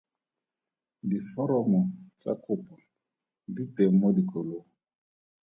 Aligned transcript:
Diforomo 1.09 1.81
tsa 2.19 2.33
kopo 2.43 2.75
di 3.53 3.63
teng 3.75 3.93
mo 3.99 4.09
dikolong. 4.17 4.67